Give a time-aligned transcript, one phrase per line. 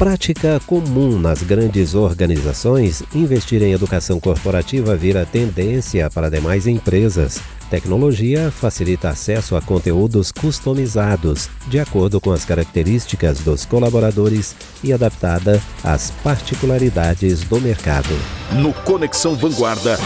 [0.00, 7.38] prática comum nas grandes organizações, investir em educação corporativa vira tendência para demais empresas.
[7.68, 15.60] Tecnologia facilita acesso a conteúdos customizados, de acordo com as características dos colaboradores e adaptada
[15.84, 18.18] às particularidades do mercado.
[18.54, 19.98] No Conexão Vanguarda.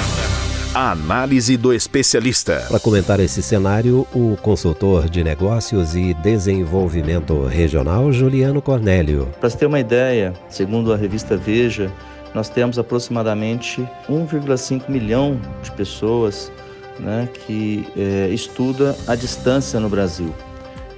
[0.75, 2.67] A análise do especialista.
[2.69, 9.29] Para comentar esse cenário, o consultor de negócios e desenvolvimento regional, Juliano Cornélio.
[9.39, 11.93] Para você ter uma ideia, segundo a revista Veja,
[12.35, 16.51] nós temos aproximadamente 1,5 milhão de pessoas
[16.99, 20.35] né, que é, estuda à distância no Brasil.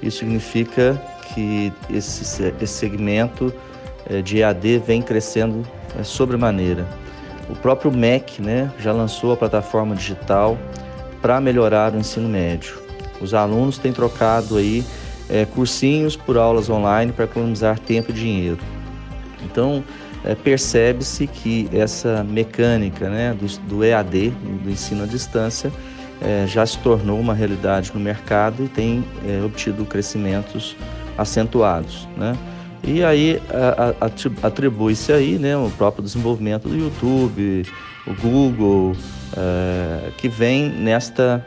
[0.03, 0.99] Isso significa
[1.35, 2.25] que esse,
[2.63, 3.53] esse segmento
[4.09, 5.67] é, de EAD vem crescendo
[6.01, 6.87] é, sobremaneira.
[7.49, 10.59] O próprio MEC né, já lançou a plataforma digital
[11.23, 12.77] para melhorar o ensino médio.
[13.21, 14.85] Os alunos têm trocado aí
[15.29, 18.59] é, cursinhos por aulas online para economizar tempo e dinheiro.
[19.45, 19.83] Então,
[20.25, 24.31] é, percebe-se que essa mecânica né, do, do, EAD,
[24.63, 25.73] do ensino à distância,
[26.21, 29.05] é, já se tornou uma realidade no mercado e tem
[29.45, 30.77] obtido crescimentos
[31.17, 32.09] acentuados.
[32.17, 32.37] Né?
[32.87, 33.43] E aí
[34.41, 37.67] atribui-se aí né, o próprio desenvolvimento do YouTube,
[38.07, 38.95] o Google,
[39.37, 41.45] é, que vem nesta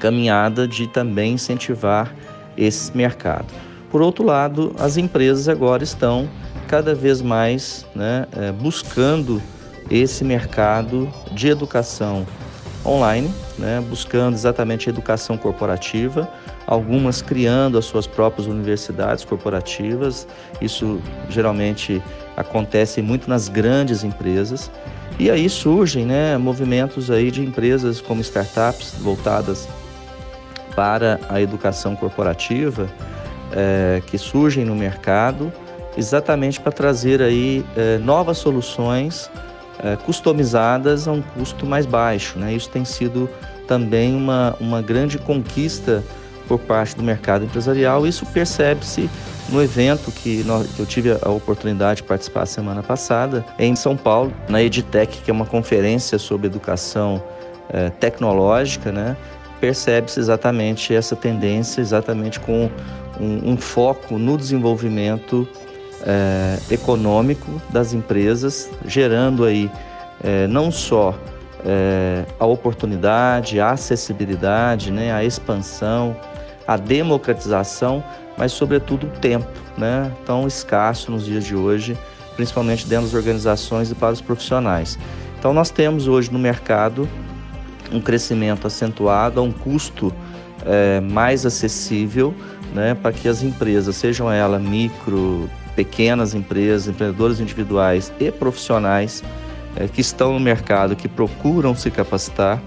[0.00, 2.14] caminhada de também incentivar
[2.56, 3.46] esse mercado.
[3.90, 6.28] Por outro lado, as empresas agora estão
[6.66, 9.42] cada vez mais né, é, buscando
[9.90, 12.26] esse mercado de educação
[12.84, 16.28] online, né, buscando exatamente a educação corporativa,
[16.66, 20.26] algumas criando as suas próprias universidades corporativas.
[20.60, 22.02] Isso geralmente
[22.36, 24.70] acontece muito nas grandes empresas.
[25.18, 29.68] E aí surgem né, movimentos aí de empresas como startups voltadas
[30.74, 32.86] para a educação corporativa
[33.52, 35.50] é, que surgem no mercado
[35.96, 39.30] exatamente para trazer aí é, novas soluções
[39.82, 42.38] é, customizadas a um custo mais baixo.
[42.38, 42.52] Né?
[42.52, 43.30] Isso tem sido
[43.66, 46.04] também uma, uma grande conquista
[46.46, 48.06] por parte do mercado empresarial.
[48.06, 49.08] Isso percebe-se
[49.48, 53.96] no evento que, nós, que eu tive a oportunidade de participar semana passada em São
[53.96, 57.22] Paulo, na Editec, que é uma conferência sobre educação
[57.70, 59.16] eh, tecnológica, né?
[59.60, 62.68] percebe-se exatamente essa tendência, exatamente com
[63.18, 65.48] um, um foco no desenvolvimento
[66.04, 69.70] eh, econômico das empresas, gerando aí
[70.22, 71.14] eh, não só
[72.38, 76.14] a oportunidade, a acessibilidade, né, a expansão,
[76.66, 78.02] a democratização,
[78.36, 80.10] mas sobretudo o tempo, né?
[80.24, 81.96] tão escasso nos dias de hoje,
[82.34, 84.98] principalmente dentro das organizações e para os profissionais.
[85.38, 87.08] Então nós temos hoje no mercado
[87.92, 90.12] um crescimento acentuado a um custo
[90.64, 92.34] é, mais acessível
[92.74, 99.22] né, para que as empresas, sejam elas micro, pequenas empresas, empreendedores individuais e profissionais
[99.76, 102.60] é, que estão no mercado, que procuram se capacitar,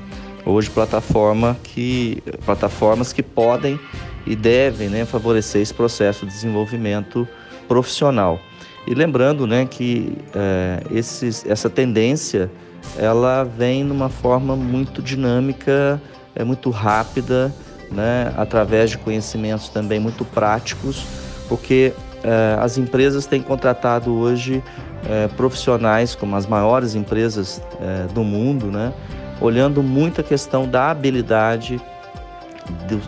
[0.45, 3.79] hoje plataforma que, plataformas que podem
[4.25, 7.27] e devem né, favorecer esse processo de desenvolvimento
[7.67, 8.39] profissional.
[8.87, 12.49] E lembrando né, que é, esses, essa tendência
[12.97, 16.01] ela vem numa forma muito dinâmica,
[16.35, 17.53] é muito rápida,
[17.91, 21.05] né, através de conhecimentos também muito práticos,
[21.47, 24.63] porque é, as empresas têm contratado hoje
[25.09, 28.93] é, profissionais como as maiores empresas é, do mundo, né,
[29.41, 31.79] olhando muito a questão da habilidade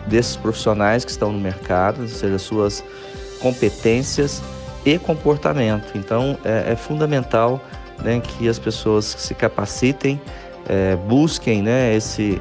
[0.06, 2.84] desses profissionais que estão no mercado, ou seja, suas
[3.40, 4.42] competências
[4.84, 5.96] e comportamento.
[5.96, 7.60] Então, é, é fundamental
[8.02, 10.20] né, que as pessoas se capacitem,
[10.68, 12.40] é, busquem né, esse,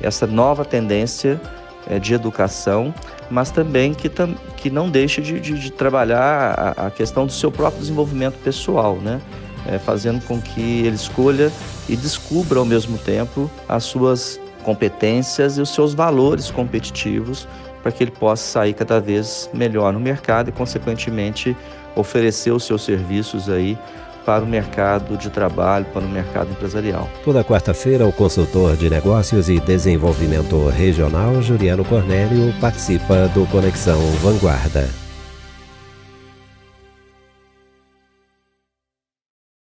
[0.00, 1.40] essa nova tendência
[1.86, 2.94] é, de educação,
[3.30, 4.10] mas também que,
[4.56, 8.96] que não deixe de, de, de trabalhar a, a, questão do seu próprio desenvolvimento pessoal,
[8.96, 9.20] né?
[9.66, 11.52] É, fazendo com que ele escolha
[11.88, 17.46] e descubra ao mesmo tempo as suas competências e os seus valores competitivos
[17.82, 21.56] para que ele possa sair cada vez melhor no mercado e, consequentemente,
[21.96, 23.76] oferecer os seus serviços aí
[24.24, 27.08] para o mercado de trabalho, para o mercado empresarial.
[27.24, 35.01] Toda quarta-feira, o consultor de negócios e desenvolvimento regional, Juliano Cornélio, participa do Conexão Vanguarda.